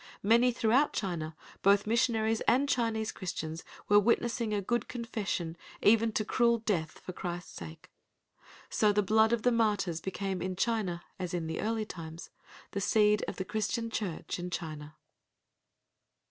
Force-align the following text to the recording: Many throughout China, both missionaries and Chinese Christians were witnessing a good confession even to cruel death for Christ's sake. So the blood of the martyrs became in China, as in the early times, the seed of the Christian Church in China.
Many 0.23 0.51
throughout 0.51 0.93
China, 0.93 1.35
both 1.61 1.85
missionaries 1.85 2.41
and 2.47 2.67
Chinese 2.67 3.11
Christians 3.11 3.63
were 3.87 3.99
witnessing 3.99 4.51
a 4.51 4.59
good 4.59 4.87
confession 4.87 5.55
even 5.79 6.11
to 6.13 6.25
cruel 6.25 6.57
death 6.57 6.97
for 7.01 7.13
Christ's 7.13 7.51
sake. 7.51 7.91
So 8.67 8.91
the 8.91 9.03
blood 9.03 9.31
of 9.31 9.43
the 9.43 9.51
martyrs 9.51 10.01
became 10.01 10.41
in 10.41 10.55
China, 10.55 11.03
as 11.19 11.35
in 11.35 11.45
the 11.45 11.61
early 11.61 11.85
times, 11.85 12.31
the 12.71 12.81
seed 12.81 13.23
of 13.27 13.35
the 13.35 13.45
Christian 13.45 13.91
Church 13.91 14.39
in 14.39 14.49
China. 14.49 14.95